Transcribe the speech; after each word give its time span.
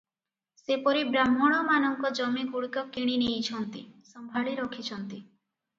ସେପରି 0.59 1.03
ବ୍ରାହ୍ମଣମାନଙ୍କ 1.09 2.11
ଜମିଗୁଡ଼ିକ 2.21 2.85
କିଣିନେଇଛନ୍ତି, 2.97 3.85
ସମ୍ଭାଳି 4.15 4.59
ରଖିଛନ୍ତି। 4.65 5.23